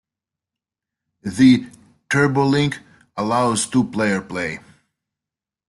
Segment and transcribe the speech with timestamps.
[1.21, 1.67] The
[2.09, 2.79] "TurboLink"
[3.15, 4.59] allows two-player play.